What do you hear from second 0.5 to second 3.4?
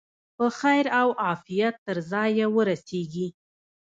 خیر او عافیت تر ځایه ورسیږي.